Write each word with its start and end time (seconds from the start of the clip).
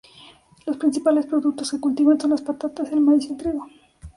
Los 0.65 0.77
principales 0.77 1.27
productos 1.27 1.69
que 1.69 1.79
cultivan 1.79 2.19
son 2.19 2.31
las 2.31 2.41
patatas, 2.41 2.91
el 2.91 3.01
maíz 3.01 3.25
y 3.25 3.33
el 3.33 3.37
trigo. 3.37 3.67